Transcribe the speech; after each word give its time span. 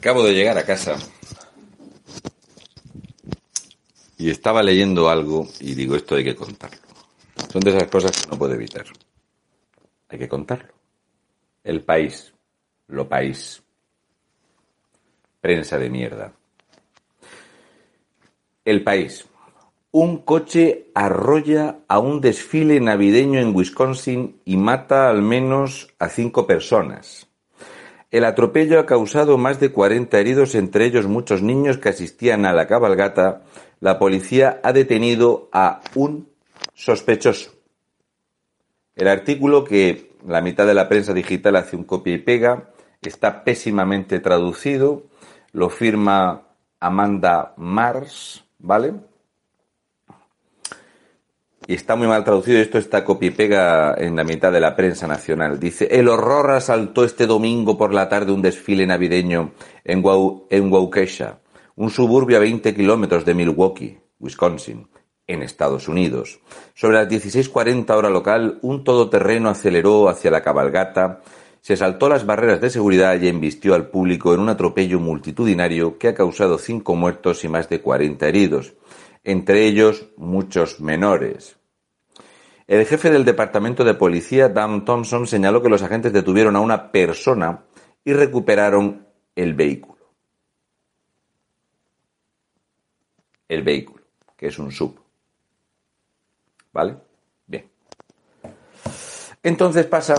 Acabo 0.00 0.22
de 0.22 0.32
llegar 0.32 0.56
a 0.56 0.64
casa 0.64 0.96
y 4.16 4.30
estaba 4.30 4.62
leyendo 4.62 5.10
algo 5.10 5.46
y 5.60 5.74
digo, 5.74 5.94
esto 5.94 6.14
hay 6.14 6.24
que 6.24 6.34
contarlo. 6.34 6.80
Son 7.52 7.60
de 7.60 7.68
esas 7.68 7.86
cosas 7.90 8.12
que 8.12 8.30
no 8.30 8.38
puedo 8.38 8.54
evitar. 8.54 8.86
Hay 10.08 10.18
que 10.18 10.26
contarlo. 10.26 10.72
El 11.62 11.82
país, 11.82 12.32
lo 12.86 13.10
país. 13.10 13.62
Prensa 15.38 15.78
de 15.78 15.90
mierda. 15.90 16.32
El 18.64 18.82
país. 18.82 19.26
Un 19.90 20.22
coche 20.22 20.86
arrolla 20.94 21.80
a 21.88 21.98
un 21.98 22.22
desfile 22.22 22.80
navideño 22.80 23.38
en 23.38 23.54
Wisconsin 23.54 24.40
y 24.46 24.56
mata 24.56 25.10
al 25.10 25.20
menos 25.20 25.92
a 25.98 26.08
cinco 26.08 26.46
personas. 26.46 27.29
El 28.10 28.24
atropello 28.24 28.80
ha 28.80 28.86
causado 28.86 29.38
más 29.38 29.60
de 29.60 29.70
40 29.70 30.18
heridos, 30.18 30.54
entre 30.56 30.84
ellos 30.84 31.06
muchos 31.06 31.42
niños 31.42 31.78
que 31.78 31.90
asistían 31.90 32.44
a 32.44 32.52
la 32.52 32.66
cabalgata. 32.66 33.42
La 33.78 33.98
policía 34.00 34.60
ha 34.64 34.72
detenido 34.72 35.48
a 35.52 35.80
un 35.94 36.28
sospechoso. 36.74 37.52
El 38.96 39.06
artículo 39.06 39.62
que 39.62 40.10
la 40.26 40.40
mitad 40.40 40.66
de 40.66 40.74
la 40.74 40.88
prensa 40.88 41.14
digital 41.14 41.56
hace 41.56 41.76
un 41.76 41.84
copia 41.84 42.14
y 42.14 42.18
pega 42.18 42.70
está 43.00 43.44
pésimamente 43.44 44.18
traducido. 44.18 45.04
Lo 45.52 45.70
firma 45.70 46.48
Amanda 46.80 47.54
Mars, 47.56 48.44
¿vale? 48.58 48.94
Y 51.66 51.74
está 51.74 51.94
muy 51.94 52.08
mal 52.08 52.24
traducido, 52.24 52.58
esto 52.58 52.78
está 52.78 53.04
copia 53.04 53.28
y 53.28 53.32
pega 53.32 53.94
en 53.98 54.16
la 54.16 54.24
mitad 54.24 54.50
de 54.50 54.60
la 54.60 54.74
prensa 54.74 55.06
nacional. 55.06 55.60
Dice, 55.60 55.88
el 55.90 56.08
horror 56.08 56.50
asaltó 56.52 57.04
este 57.04 57.26
domingo 57.26 57.76
por 57.76 57.92
la 57.92 58.08
tarde 58.08 58.32
un 58.32 58.42
desfile 58.42 58.86
navideño 58.86 59.52
en, 59.84 60.02
en 60.50 60.72
Waukesha, 60.72 61.40
un 61.76 61.90
suburbio 61.90 62.38
a 62.38 62.40
20 62.40 62.74
kilómetros 62.74 63.24
de 63.24 63.34
Milwaukee, 63.34 63.98
Wisconsin, 64.18 64.88
en 65.26 65.42
Estados 65.42 65.86
Unidos. 65.86 66.40
Sobre 66.74 66.96
las 66.96 67.08
16.40 67.08 67.90
hora 67.90 68.10
local, 68.10 68.58
un 68.62 68.82
todoterreno 68.82 69.48
aceleró 69.48 70.08
hacia 70.08 70.30
la 70.30 70.42
cabalgata, 70.42 71.20
se 71.60 71.76
saltó 71.76 72.08
las 72.08 72.24
barreras 72.24 72.60
de 72.60 72.70
seguridad 72.70 73.20
y 73.20 73.28
embistió 73.28 73.74
al 73.74 73.88
público 73.88 74.34
en 74.34 74.40
un 74.40 74.48
atropello 74.48 74.98
multitudinario 74.98 75.98
que 75.98 76.08
ha 76.08 76.14
causado 76.14 76.58
cinco 76.58 76.96
muertos 76.96 77.44
y 77.44 77.48
más 77.48 77.68
de 77.68 77.80
40 77.80 78.26
heridos, 78.26 78.72
entre 79.24 79.66
ellos 79.66 80.08
muchos 80.16 80.80
menores. 80.80 81.56
El 82.66 82.86
jefe 82.86 83.10
del 83.10 83.24
departamento 83.24 83.82
de 83.82 83.94
policía, 83.94 84.48
Dan 84.48 84.84
Thompson, 84.84 85.26
señaló 85.26 85.60
que 85.60 85.68
los 85.68 85.82
agentes 85.82 86.12
detuvieron 86.12 86.54
a 86.54 86.60
una 86.60 86.92
persona 86.92 87.64
y 88.04 88.12
recuperaron 88.12 89.08
el 89.34 89.54
vehículo. 89.54 89.98
El 93.48 93.62
vehículo, 93.62 94.04
que 94.36 94.46
es 94.46 94.58
un 94.58 94.70
sub. 94.70 95.00
¿Vale? 96.72 96.96
Bien. 97.46 97.68
Entonces 99.42 99.86
pasa 99.86 100.14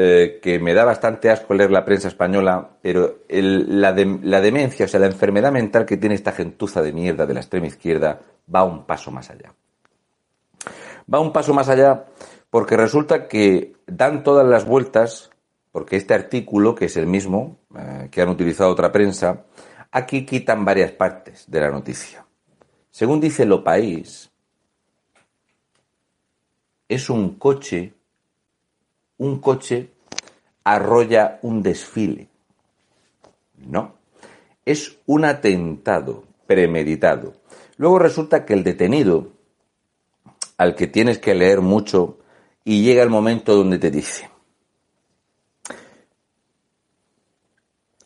eh, 0.00 0.38
que 0.40 0.58
me 0.58 0.74
da 0.74 0.84
bastante 0.84 1.30
asco 1.30 1.54
leer 1.54 1.70
la 1.70 1.84
prensa 1.84 2.08
española, 2.08 2.76
pero 2.80 3.18
la, 3.28 3.92
demencia, 3.92 4.84
o 4.84 4.88
sea, 4.88 5.00
la 5.00 5.06
enfermedad 5.06 5.50
mental 5.50 5.86
que 5.86 5.96
tiene 5.96 6.14
esta 6.14 6.32
gentuza 6.32 6.82
de 6.82 6.92
mierda 6.92 7.26
de 7.26 7.34
la 7.34 7.40
extrema 7.40 7.66
izquierda 7.66 8.20
va 8.54 8.62
un 8.62 8.84
paso 8.84 9.10
más 9.10 9.30
allá 9.30 9.52
va 11.12 11.20
un 11.20 11.32
paso 11.32 11.54
más 11.54 11.68
allá 11.68 12.04
porque 12.50 12.76
resulta 12.76 13.28
que 13.28 13.74
dan 13.86 14.22
todas 14.22 14.46
las 14.46 14.64
vueltas, 14.64 15.30
porque 15.70 15.96
este 15.96 16.14
artículo, 16.14 16.74
que 16.74 16.86
es 16.86 16.96
el 16.96 17.06
mismo 17.06 17.58
eh, 17.76 18.08
que 18.10 18.22
han 18.22 18.28
utilizado 18.28 18.70
otra 18.70 18.90
prensa, 18.90 19.44
aquí 19.92 20.24
quitan 20.24 20.64
varias 20.64 20.92
partes 20.92 21.44
de 21.50 21.60
la 21.60 21.70
noticia. 21.70 22.24
Según 22.90 23.20
dice 23.20 23.44
Lo 23.44 23.62
País, 23.62 24.30
es 26.88 27.10
un 27.10 27.34
coche, 27.38 27.92
un 29.18 29.40
coche 29.40 29.90
arrolla 30.64 31.38
un 31.42 31.62
desfile. 31.62 32.28
No, 33.56 33.94
es 34.64 34.98
un 35.06 35.24
atentado 35.24 36.24
premeditado. 36.46 37.34
Luego 37.76 37.98
resulta 37.98 38.44
que 38.44 38.54
el 38.54 38.64
detenido, 38.64 39.28
al 40.56 40.74
que 40.74 40.86
tienes 40.86 41.18
que 41.18 41.34
leer 41.34 41.60
mucho 41.60 42.18
y 42.64 42.82
llega 42.82 43.02
el 43.02 43.10
momento 43.10 43.54
donde 43.54 43.78
te 43.78 43.90
dice, 43.90 44.30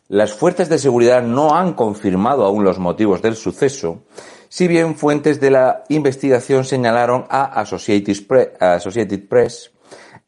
las 0.07 0.33
fuerzas 0.33 0.69
de 0.69 0.77
seguridad 0.77 1.23
no 1.23 1.55
han 1.55 1.73
confirmado 1.73 2.45
aún 2.45 2.63
los 2.63 2.77
motivos 2.77 3.21
del 3.21 3.35
suceso, 3.35 4.03
si 4.47 4.67
bien 4.67 4.95
fuentes 4.95 5.39
de 5.39 5.49
la 5.49 5.83
investigación 5.89 6.65
señalaron 6.65 7.25
a 7.29 7.59
Associated 7.59 9.27
Press 9.27 9.72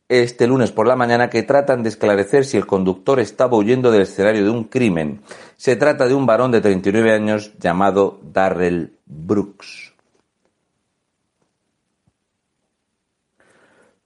este 0.08 0.46
lunes 0.48 0.72
por 0.72 0.88
la 0.88 0.96
mañana 0.96 1.30
que 1.30 1.44
tratan 1.44 1.82
de 1.82 1.90
esclarecer 1.90 2.46
si 2.46 2.58
el 2.58 2.68
conductor 2.68 3.20
estaba 3.20 3.58
huyendo 3.58 3.92
del 3.92 4.04
escenario 4.04 4.44
de 4.44 4.50
un 4.50 4.66
crimen. 4.66 5.22
Se 5.58 5.76
trata 5.76 6.08
de 6.08 6.14
un 6.14 6.26
varón 6.26 6.52
de 6.52 6.62
39 6.62 7.12
años 7.12 7.58
llamado 7.58 8.20
Darrell 8.22 8.98
Brooks. 9.06 9.94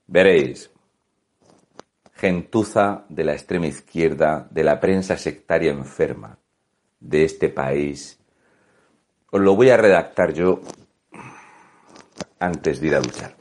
Veréis, 0.06 0.70
gentuza 2.14 3.04
de 3.08 3.24
la 3.24 3.32
extrema 3.32 3.66
izquierda, 3.66 4.48
de 4.50 4.64
la 4.64 4.80
prensa 4.80 5.16
sectaria 5.16 5.70
enferma 5.70 6.36
de 6.98 7.24
este 7.24 7.48
país. 7.48 8.18
Os 9.30 9.40
lo 9.40 9.54
voy 9.54 9.70
a 9.70 9.76
redactar 9.76 10.32
yo 10.32 10.60
antes 12.40 12.80
de 12.80 12.86
ir 12.88 12.94
a 12.96 13.00
ducharme. 13.00 13.39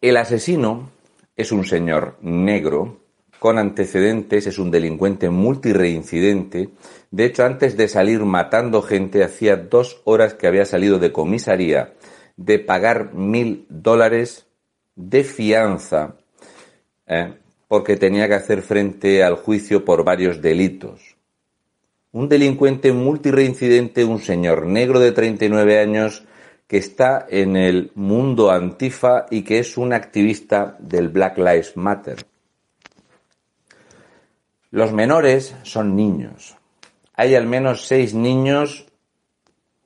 El 0.00 0.16
asesino 0.16 0.90
es 1.36 1.52
un 1.52 1.66
señor 1.66 2.16
negro 2.22 3.00
con 3.38 3.58
antecedentes, 3.58 4.46
es 4.46 4.58
un 4.58 4.70
delincuente 4.70 5.28
multireincidente. 5.28 6.70
De 7.10 7.26
hecho, 7.26 7.44
antes 7.44 7.76
de 7.76 7.86
salir 7.86 8.20
matando 8.20 8.80
gente, 8.80 9.22
hacía 9.22 9.56
dos 9.56 10.00
horas 10.04 10.32
que 10.32 10.46
había 10.46 10.64
salido 10.64 10.98
de 10.98 11.12
comisaría 11.12 11.94
de 12.36 12.58
pagar 12.58 13.12
mil 13.12 13.66
dólares 13.68 14.46
de 14.96 15.22
fianza 15.22 16.16
¿eh? 17.06 17.34
porque 17.68 17.96
tenía 17.96 18.26
que 18.26 18.34
hacer 18.34 18.62
frente 18.62 19.22
al 19.22 19.36
juicio 19.36 19.84
por 19.84 20.02
varios 20.02 20.40
delitos. 20.40 21.16
Un 22.12 22.30
delincuente 22.30 22.92
multireincidente, 22.92 24.06
un 24.06 24.20
señor 24.20 24.64
negro 24.64 24.98
de 24.98 25.12
39 25.12 25.78
años 25.78 26.24
que 26.70 26.76
está 26.76 27.26
en 27.28 27.56
el 27.56 27.90
mundo 27.96 28.52
antifa 28.52 29.26
y 29.28 29.42
que 29.42 29.58
es 29.58 29.76
un 29.76 29.92
activista 29.92 30.76
del 30.78 31.08
Black 31.08 31.36
Lives 31.36 31.76
Matter. 31.76 32.24
Los 34.70 34.92
menores 34.92 35.56
son 35.64 35.96
niños. 35.96 36.56
Hay 37.14 37.34
al 37.34 37.48
menos 37.48 37.88
seis 37.88 38.14
niños 38.14 38.86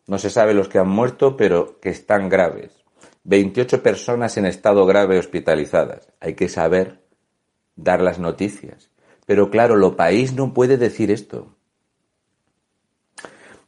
no 0.06 0.18
se 0.18 0.28
sabe 0.28 0.52
los 0.52 0.68
que 0.68 0.78
han 0.78 0.90
muerto, 0.90 1.38
pero 1.38 1.80
que 1.80 1.88
están 1.88 2.28
graves. 2.28 2.84
28 3.22 3.82
personas 3.82 4.36
en 4.36 4.44
estado 4.44 4.84
grave 4.84 5.18
hospitalizadas. 5.18 6.12
Hay 6.20 6.34
que 6.34 6.50
saber 6.50 7.00
dar 7.76 8.02
las 8.02 8.18
noticias. 8.18 8.90
Pero 9.24 9.48
claro, 9.48 9.76
lo 9.76 9.96
país 9.96 10.34
no 10.34 10.52
puede 10.52 10.76
decir 10.76 11.10
esto. 11.10 11.53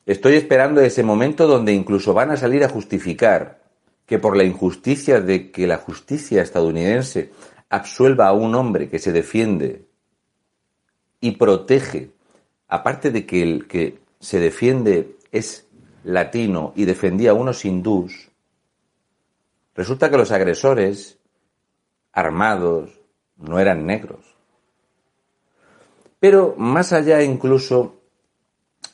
Estoy 0.07 0.37
esperando 0.37 0.81
ese 0.81 1.03
momento 1.03 1.49
donde 1.49 1.73
incluso 1.73 2.15
van 2.15 2.31
a 2.31 2.37
salir 2.37 2.63
a 2.63 2.69
justificar 2.69 3.61
que 4.07 4.21
por 4.21 4.37
la 4.37 4.45
injusticia 4.45 5.21
de 5.21 5.51
que 5.51 5.67
la 5.67 5.79
justicia 5.79 6.43
estadounidense 6.43 7.33
absuelva 7.69 8.29
a 8.29 8.33
un 8.33 8.55
hombre 8.55 8.89
que 8.89 9.01
se 9.01 9.11
defiende 9.11 9.85
y 11.21 11.33
protege, 11.33 12.11
aparte 12.69 13.11
de 13.11 13.27
que 13.27 13.43
el 13.43 13.67
que 13.67 13.99
se 14.21 14.39
defiende 14.39 15.17
es 15.33 15.67
latino 16.05 16.73
y 16.77 16.85
defendía 16.85 17.33
a 17.33 17.35
unos 17.35 17.65
hindús, 17.65 18.31
resulta 19.75 20.09
que 20.09 20.19
los 20.19 20.31
agresores 20.31 21.19
armados 22.13 23.01
no 23.37 23.59
eran 23.59 23.87
negros. 23.87 24.37
Pero 26.21 26.55
más 26.57 26.93
allá 26.93 27.23
incluso, 27.23 27.97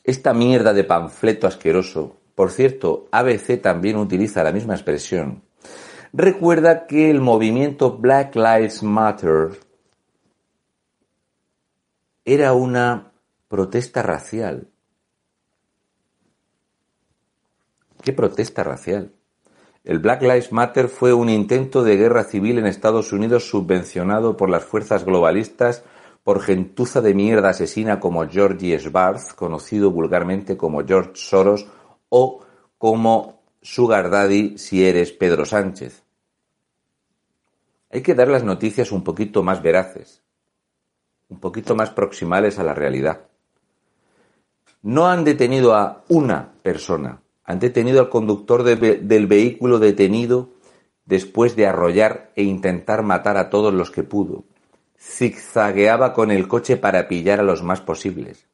esta 0.04 0.34
mierda 0.34 0.72
de 0.72 0.84
panfleto 0.84 1.46
asqueroso, 1.46 2.16
por 2.34 2.50
cierto, 2.50 3.08
ABC 3.12 3.60
también 3.60 3.96
utiliza 3.96 4.43
la 4.43 4.52
misma 4.52 4.75
expresión, 4.75 5.43
recuerda 6.12 6.87
que 6.87 7.10
el 7.10 7.20
movimiento 7.20 7.99
Black 7.99 8.34
Lives 8.37 8.82
Matter 8.82 9.58
era 12.25 12.52
una 12.52 13.12
protesta 13.49 14.02
racial. 14.02 14.69
¿Qué 18.02 18.12
protesta 18.12 18.64
racial? 18.64 19.12
El 19.84 19.99
Black 19.99 20.22
Lives 20.22 20.52
Matter 20.52 20.88
fue 20.88 21.12
un 21.12 21.28
intento 21.28 21.82
de 21.82 21.96
guerra 21.96 22.25
civil 22.25 22.58
en 22.58 22.66
Estados 22.66 23.12
Unidos 23.12 23.49
subvencionado 23.49 24.37
por 24.37 24.49
las 24.49 24.64
fuerzas 24.64 25.04
globalistas 25.04 25.84
por 26.22 26.40
gentuza 26.40 27.00
de 27.00 27.14
mierda 27.14 27.50
asesina 27.50 27.98
como 27.98 28.28
Georgie 28.28 28.78
Schwartz, 28.78 29.34
conocido 29.34 29.90
vulgarmente 29.90 30.56
como 30.56 30.84
George 30.84 31.12
Soros, 31.14 31.66
o 32.08 32.44
como 32.78 33.42
Sugar 33.60 34.10
Daddy 34.10 34.58
si 34.58 34.84
eres 34.84 35.12
Pedro 35.12 35.44
Sánchez. 35.44 36.02
Hay 37.90 38.02
que 38.02 38.14
dar 38.14 38.28
las 38.28 38.44
noticias 38.44 38.92
un 38.92 39.04
poquito 39.04 39.42
más 39.42 39.62
veraces, 39.62 40.22
un 41.28 41.40
poquito 41.40 41.74
más 41.74 41.90
proximales 41.90 42.58
a 42.58 42.64
la 42.64 42.75
realidad. 42.75 43.26
No 44.82 45.08
han 45.08 45.25
detenido 45.25 45.75
a 45.75 46.04
una 46.08 46.52
persona, 46.62 47.20
han 47.44 47.58
detenido 47.58 48.00
al 48.00 48.08
conductor 48.08 48.62
del 48.62 49.26
vehículo 49.26 49.78
detenido 49.78 50.50
después 51.04 51.56
de 51.56 51.66
arrollar 51.66 52.32
e 52.36 52.42
intentar 52.44 53.02
matar 53.02 53.36
a 53.36 53.50
todos 53.50 53.75
los 53.75 53.90
que 53.90 54.02
pudo. 54.02 54.44
Zigzagueaba 55.02 56.12
con 56.12 56.31
el 56.31 56.46
coche 56.46 56.76
para 56.76 57.08
pillar 57.08 57.40
a 57.40 57.43
los 57.43 57.62
más 57.64 57.81
posibles. 57.81 58.46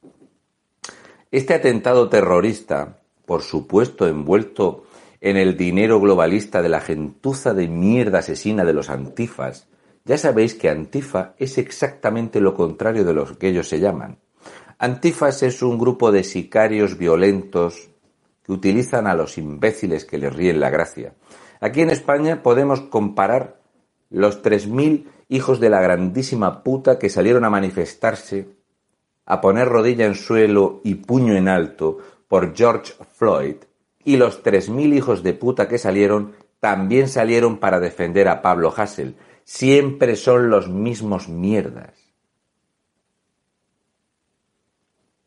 Este 1.29 1.53
atentado 1.53 2.09
terrorista, 2.09 2.97
por 3.27 3.43
supuesto 3.43 4.07
envuelto 4.07 4.85
en 5.21 5.37
el 5.37 5.55
dinero 5.55 5.99
globalista 5.99 6.63
de 6.63 6.69
la 6.69 6.81
gentuza 6.81 7.53
de 7.53 7.67
mierda 7.67 8.19
asesina 8.19 8.65
de 8.65 8.73
los 8.73 8.89
antifas, 8.89 9.67
ya 10.05 10.17
sabéis 10.17 10.55
que 10.55 10.69
antifa 10.69 11.35
es 11.37 11.59
exactamente 11.59 12.41
lo 12.41 12.55
contrario 12.55 13.03
de 13.03 13.13
lo 13.13 13.37
que 13.37 13.49
ellos 13.49 13.69
se 13.69 13.79
llaman. 13.79 14.17
Antifas 14.79 15.43
es 15.43 15.61
un 15.61 15.77
grupo 15.77 16.11
de 16.11 16.23
sicarios 16.23 16.97
violentos 16.97 17.89
que 18.43 18.53
utilizan 18.53 19.05
a 19.05 19.13
los 19.13 19.37
imbéciles 19.37 20.03
que 20.03 20.17
les 20.17 20.33
ríen 20.33 20.59
la 20.59 20.71
gracia. 20.71 21.13
Aquí 21.59 21.81
en 21.81 21.91
España 21.91 22.41
podemos 22.41 22.81
comparar 22.81 23.59
los 24.09 24.41
3.000 24.41 25.05
hijos 25.29 25.61
de 25.61 25.69
la 25.69 25.79
grandísima 25.79 26.63
puta 26.63 26.99
que 26.99 27.09
salieron 27.09 27.45
a 27.45 27.49
manifestarse, 27.49 28.49
a 29.25 29.39
poner 29.39 29.69
rodilla 29.69 30.05
en 30.05 30.15
suelo 30.15 30.81
y 30.83 30.95
puño 30.95 31.35
en 31.35 31.47
alto 31.47 31.99
por 32.27 32.53
George 32.55 32.93
Floyd, 33.13 33.55
y 34.03 34.17
los 34.17 34.43
3.000 34.43 34.93
hijos 34.95 35.23
de 35.23 35.33
puta 35.33 35.67
que 35.67 35.77
salieron 35.77 36.33
también 36.59 37.07
salieron 37.07 37.57
para 37.57 37.79
defender 37.79 38.27
a 38.27 38.41
Pablo 38.41 38.73
Hassel. 38.75 39.15
Siempre 39.45 40.15
son 40.15 40.49
los 40.49 40.67
mismos 40.67 41.29
mierdas. 41.29 41.93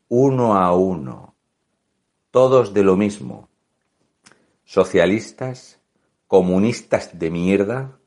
Uno 0.09 0.55
a 0.55 0.75
uno 0.75 1.33
todos 2.33 2.73
de 2.73 2.81
lo 2.81 2.97
mismo. 2.97 3.47
Socialistas, 4.65 5.79
comunistas 6.25 7.19
de 7.19 7.29
mierda, 7.29 7.99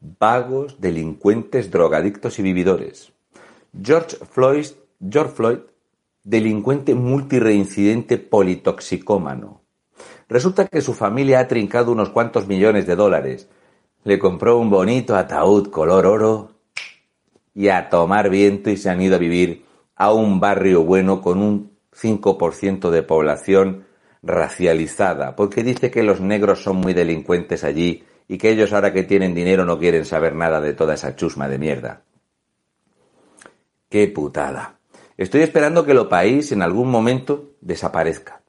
vagos, 0.00 0.80
delincuentes, 0.80 1.70
drogadictos 1.70 2.38
y 2.38 2.42
vividores. 2.42 3.12
George 3.82 4.16
Floyd, 4.30 4.66
George 5.00 5.34
Floyd, 5.34 5.58
delincuente 6.22 6.94
multireincidente 6.94 8.18
politoxicómano. 8.18 9.62
Resulta 10.28 10.66
que 10.66 10.80
su 10.80 10.92
familia 10.92 11.40
ha 11.40 11.48
trincado 11.48 11.92
unos 11.92 12.10
cuantos 12.10 12.48
millones 12.48 12.86
de 12.86 12.96
dólares. 12.96 13.48
Le 14.04 14.18
compró 14.18 14.58
un 14.58 14.70
bonito 14.70 15.14
ataúd 15.14 15.70
color 15.70 16.06
oro 16.06 16.50
y 17.54 17.68
a 17.68 17.88
tomar 17.88 18.28
viento 18.28 18.70
y 18.70 18.76
se 18.76 18.90
han 18.90 19.00
ido 19.00 19.16
a 19.16 19.20
vivir 19.20 19.64
a 19.94 20.12
un 20.12 20.40
barrio 20.40 20.82
bueno 20.82 21.22
con 21.22 21.40
un 21.40 21.76
5% 21.92 22.90
de 22.90 23.02
población 23.02 23.86
racializada, 24.22 25.36
porque 25.36 25.62
dice 25.62 25.90
que 25.90 26.02
los 26.02 26.20
negros 26.20 26.62
son 26.62 26.76
muy 26.76 26.92
delincuentes 26.92 27.64
allí 27.64 28.04
y 28.28 28.38
que 28.38 28.50
ellos 28.50 28.72
ahora 28.72 28.92
que 28.92 29.04
tienen 29.04 29.34
dinero 29.34 29.64
no 29.64 29.78
quieren 29.78 30.04
saber 30.04 30.34
nada 30.34 30.60
de 30.60 30.74
toda 30.74 30.94
esa 30.94 31.14
chusma 31.16 31.48
de 31.48 31.58
mierda. 31.58 32.02
¡Qué 33.88 34.08
putada! 34.08 34.78
Estoy 35.16 35.42
esperando 35.42 35.86
que 35.86 35.94
lo 35.94 36.08
país 36.08 36.52
en 36.52 36.62
algún 36.62 36.90
momento 36.90 37.54
desaparezca. 37.60 38.42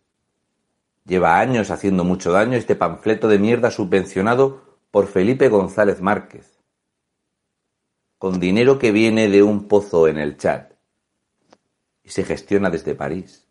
Lleva 1.05 1.39
años 1.39 1.71
haciendo 1.71 2.03
mucho 2.03 2.31
daño 2.31 2.57
este 2.57 2.75
panfleto 2.75 3.27
de 3.29 3.39
mierda 3.39 3.71
subvencionado 3.71 4.79
por 4.91 5.07
Felipe 5.07 5.47
González 5.47 6.01
Márquez, 6.01 6.59
con 8.17 8.39
dinero 8.39 8.79
que 8.79 8.91
viene 8.91 9.29
de 9.29 9.43
un 9.43 9.67
pozo 9.67 10.07
en 10.07 10.17
el 10.17 10.37
chat 10.37 10.73
y 12.03 12.09
se 12.09 12.23
gestiona 12.23 12.69
desde 12.69 12.95
París. 12.95 13.47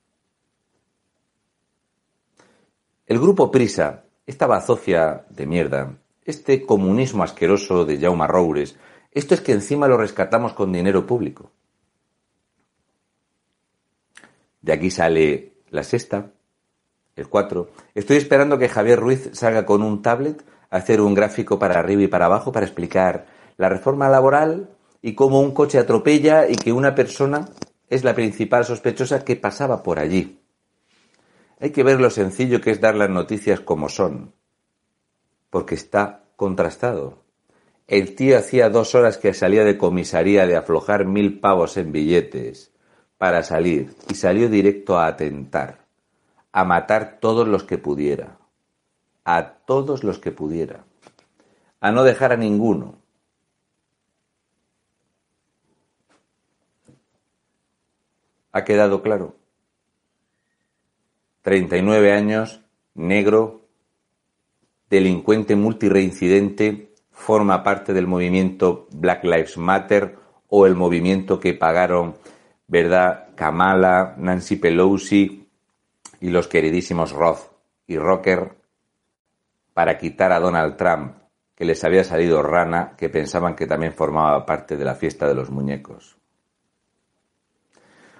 El 3.07 3.21
grupo 3.21 3.51
Prisa, 3.51 4.05
esta 4.27 4.47
bazofia 4.47 5.25
de 5.31 5.47
mierda, 5.47 5.97
este 6.27 6.67
comunismo 6.67 7.23
asqueroso 7.23 7.85
de 7.85 7.99
Jaume 7.99 8.27
Roures, 8.27 8.77
esto 9.13 9.35
es 9.35 9.41
que 9.41 9.53
encima 9.53 9.89
lo 9.89 9.97
rescatamos 9.97 10.53
con 10.53 10.73
dinero 10.73 11.07
público. 11.07 11.51
De 14.61 14.73
aquí 14.73 14.91
sale 14.91 15.53
la 15.71 15.85
sexta, 15.85 16.33
el 17.15 17.29
4. 17.29 17.71
Estoy 17.95 18.17
esperando 18.17 18.59
que 18.59 18.69
Javier 18.69 18.99
Ruiz 18.99 19.31
salga 19.33 19.65
con 19.65 19.83
un 19.83 20.03
tablet 20.03 20.45
a 20.71 20.77
hacer 20.77 21.01
un 21.01 21.15
gráfico 21.15 21.59
para 21.59 21.79
arriba 21.79 22.03
y 22.03 22.09
para 22.09 22.27
abajo 22.27 22.53
para 22.53 22.67
explicar 22.67 23.27
la 23.57 23.69
reforma 23.69 24.09
laboral 24.09 24.69
y 25.01 25.15
cómo 25.15 25.41
un 25.41 25.53
coche 25.53 25.79
atropella 25.79 26.49
y 26.49 26.57
que 26.57 26.73
una 26.73 26.95
persona 26.95 27.49
es 27.89 28.05
la 28.05 28.15
principal 28.15 28.65
sospechosa 28.65 29.25
que 29.25 29.37
pasaba 29.37 29.83
por 29.83 29.99
allí. 29.99 30.41
Hay 31.61 31.71
que 31.71 31.85
ver 31.85 32.01
lo 32.01 32.11
sencillo 32.11 32.61
que 32.61 32.73
es 32.73 32.81
dar 32.81 32.97
las 32.97 33.09
noticias 33.09 33.61
como 33.61 33.89
son, 33.89 34.35
porque 35.57 35.75
está 35.75 36.21
contrastado. 36.37 37.17
El 37.87 38.15
tío 38.15 38.37
hacía 38.37 38.69
dos 38.69 38.95
horas 38.95 39.17
que 39.17 39.33
salía 39.33 39.65
de 39.65 39.79
comisaría 39.79 40.47
de 40.47 40.55
aflojar 40.55 41.07
mil 41.07 41.41
pavos 41.41 41.79
en 41.79 41.93
billetes 41.93 42.75
para 43.17 43.43
salir 43.43 43.97
y 44.11 44.17
salió 44.17 44.51
directo 44.51 44.99
a 44.99 45.07
atentar, 45.07 45.87
a 46.53 46.65
matar 46.65 47.21
todos 47.21 47.49
los 47.49 47.65
que 47.65 47.79
pudiera, 47.79 48.37
a 49.25 49.53
todos 49.65 50.05
los 50.05 50.19
que 50.19 50.31
pudiera, 50.31 50.85
a 51.81 51.91
no 51.91 52.05
dejar 52.05 52.33
a 52.33 52.37
ninguno, 52.37 52.97
¿Ha 58.53 58.65
quedado 58.65 59.01
claro? 59.01 59.37
39 61.41 62.13
años, 62.13 62.61
negro, 62.93 63.66
delincuente 64.89 65.57
multireincidente, 65.57 66.95
forma 67.11 67.63
parte 67.63 67.93
del 67.93 68.07
movimiento 68.07 68.87
Black 68.93 69.25
Lives 69.25 69.57
Matter 69.57 70.17
o 70.49 70.67
el 70.67 70.75
movimiento 70.75 71.41
que 71.41 71.55
pagaron, 71.55 72.17
¿verdad?, 72.69 73.35
Kamala, 73.35 74.15
Nancy 74.19 74.57
Pelosi 74.57 75.49
y 76.21 76.31
los 76.31 76.49
queridísimos 76.49 77.13
Roth 77.13 77.51
y 77.87 77.99
Rocker 77.99 78.57
para 79.75 79.99
quitar 79.99 80.33
a 80.33 80.41
Donald 80.41 80.77
Trump, 80.77 81.17
que 81.55 81.65
les 81.65 81.85
había 81.85 82.05
salido 82.05 82.43
rana, 82.43 82.95
que 82.97 83.09
pensaban 83.09 83.55
que 83.55 83.67
también 83.67 83.93
formaba 83.93 84.47
parte 84.47 84.77
de 84.77 84.85
la 84.85 84.95
fiesta 84.95 85.27
de 85.29 85.35
los 85.35 85.51
muñecos. 85.51 86.17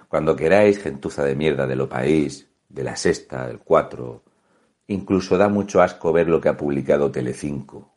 Cuando 0.07 0.35
queráis, 0.35 0.81
gentuza 0.81 1.23
de 1.23 1.35
mierda 1.35 1.65
de 1.65 1.75
lo 1.75 1.89
país, 1.89 2.47
de 2.69 2.83
la 2.83 2.95
sexta, 2.95 3.49
el 3.49 3.59
cuatro, 3.59 4.23
incluso 4.87 5.37
da 5.37 5.49
mucho 5.49 5.81
asco 5.81 6.13
ver 6.13 6.27
lo 6.27 6.41
que 6.41 6.49
ha 6.49 6.57
publicado 6.57 7.11
Telecinco. 7.11 7.93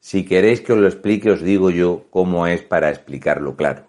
Si 0.00 0.24
queréis 0.24 0.60
que 0.60 0.72
os 0.72 0.78
lo 0.78 0.88
explique, 0.88 1.30
os 1.30 1.42
digo 1.42 1.70
yo 1.70 2.06
cómo 2.10 2.46
es 2.46 2.62
para 2.62 2.90
explicarlo 2.90 3.54
claro. 3.56 3.86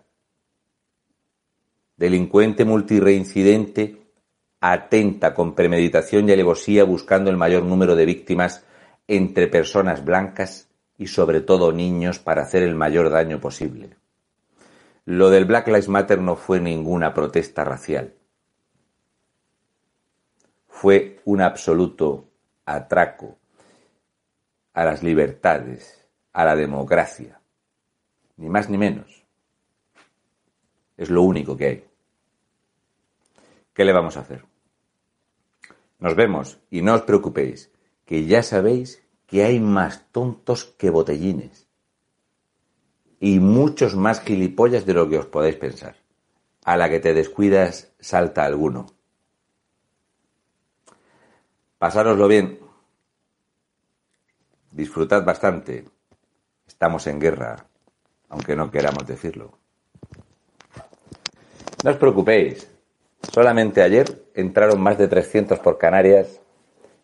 Delincuente 1.98 2.66
multireincidente 2.66 4.02
atenta 4.60 5.34
con 5.34 5.56
premeditación 5.56 6.30
y 6.30 6.32
alevosía 6.32 6.84
buscando 6.84 7.30
el 7.30 7.38
mayor 7.38 7.64
número 7.64 7.96
de 7.96 8.06
víctimas 8.06 8.64
entre 9.08 9.48
personas 9.48 10.06
blancas 10.06 10.70
y 10.98 11.08
sobre 11.08 11.42
todo 11.42 11.72
niños 11.72 12.20
para 12.20 12.44
hacer 12.44 12.64
el 12.64 12.76
mayor 12.76 13.10
daño 13.10 13.40
posible. 13.40 13.98
Lo 15.06 15.30
del 15.30 15.46
Black 15.46 15.68
Lives 15.68 15.90
Matter 15.90 16.22
no 16.22 16.36
fue 16.36 16.62
ninguna 16.62 17.14
protesta 17.14 17.66
racial. 17.66 18.14
Fue 20.84 21.22
un 21.24 21.40
absoluto 21.40 22.28
atraco 22.66 23.38
a 24.74 24.84
las 24.84 25.02
libertades, 25.02 26.06
a 26.34 26.44
la 26.44 26.58
democracia. 26.58 27.40
Ni 28.36 28.50
más 28.50 28.70
ni 28.70 28.78
menos. 28.78 29.24
Es 30.98 31.10
lo 31.10 31.22
único 31.22 31.56
que 31.56 31.66
hay. 31.68 31.88
¿Qué 33.74 33.86
le 33.86 33.94
vamos 33.94 34.18
a 34.18 34.20
hacer? 34.20 34.44
Nos 36.00 36.18
vemos 36.18 36.60
y 36.70 36.82
no 36.82 36.96
os 36.96 37.04
preocupéis, 37.04 37.72
que 38.04 38.26
ya 38.26 38.44
sabéis 38.44 39.02
que 39.26 39.46
hay 39.46 39.62
más 39.62 40.12
tontos 40.12 40.66
que 40.66 40.90
botellines. 40.90 41.70
Y 43.22 43.40
muchos 43.40 43.96
más 43.96 44.20
gilipollas 44.20 44.86
de 44.86 44.96
lo 44.96 45.08
que 45.08 45.20
os 45.20 45.28
podéis 45.28 45.56
pensar. 45.56 45.96
A 46.66 46.76
la 46.76 46.90
que 46.90 47.00
te 47.00 47.14
descuidas 47.14 47.94
salta 48.02 48.44
alguno. 48.44 48.88
Pasároslo 51.84 52.30
bien. 52.30 52.60
Disfrutad 54.72 55.26
bastante. 55.26 55.84
Estamos 56.66 57.08
en 57.08 57.20
guerra, 57.20 57.66
aunque 58.30 58.56
no 58.56 58.72
queramos 58.72 59.06
decirlo. 59.06 59.52
No 61.84 61.92
os 61.92 61.98
preocupéis. 61.98 62.72
Solamente 63.34 63.82
ayer 63.82 64.30
entraron 64.34 64.80
más 64.80 64.98
de 64.98 65.10
300 65.10 65.60
por 65.60 65.78
Canarias, 65.78 66.40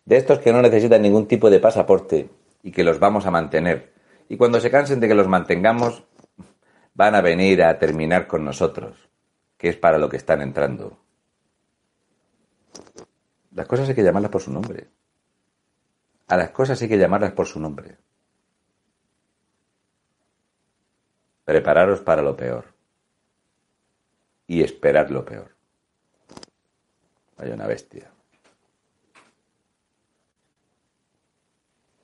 de 0.06 0.16
estos 0.16 0.38
que 0.38 0.50
no 0.50 0.62
necesitan 0.62 1.02
ningún 1.02 1.28
tipo 1.28 1.50
de 1.50 1.60
pasaporte 1.60 2.30
y 2.62 2.72
que 2.72 2.82
los 2.82 2.98
vamos 2.98 3.26
a 3.26 3.30
mantener. 3.30 3.92
Y 4.30 4.38
cuando 4.38 4.60
se 4.60 4.70
cansen 4.70 4.98
de 4.98 5.08
que 5.08 5.14
los 5.14 5.28
mantengamos, 5.28 6.04
van 6.94 7.14
a 7.14 7.20
venir 7.20 7.62
a 7.64 7.78
terminar 7.78 8.26
con 8.26 8.46
nosotros, 8.46 9.10
que 9.58 9.68
es 9.68 9.76
para 9.76 9.98
lo 9.98 10.08
que 10.08 10.16
están 10.16 10.40
entrando. 10.40 10.96
Las 13.52 13.66
cosas 13.66 13.88
hay 13.88 13.94
que 13.94 14.04
llamarlas 14.04 14.30
por 14.30 14.40
su 14.40 14.52
nombre. 14.52 14.88
A 16.28 16.36
las 16.36 16.50
cosas 16.50 16.80
hay 16.80 16.88
que 16.88 16.98
llamarlas 16.98 17.32
por 17.32 17.46
su 17.46 17.58
nombre. 17.58 17.98
Prepararos 21.44 22.00
para 22.00 22.22
lo 22.22 22.36
peor. 22.36 22.66
Y 24.46 24.62
esperar 24.62 25.10
lo 25.10 25.24
peor. 25.24 25.56
Hay 27.38 27.50
una 27.50 27.66
bestia. 27.66 28.12